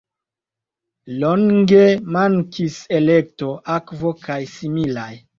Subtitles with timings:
[1.23, 1.83] Longe
[2.15, 5.11] mankis elekto, akvo kaj similaj.